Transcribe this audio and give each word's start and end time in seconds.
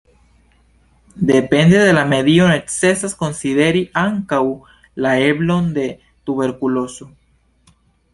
Depende 1.33 1.77
de 1.77 1.93
la 1.93 2.05
medio 2.13 2.47
necesas 2.51 3.13
konsideri 3.19 3.83
ankaŭ 4.05 4.41
la 5.07 5.13
eblon 5.27 5.69
de 5.77 5.85
tuberkulozo. 6.31 7.09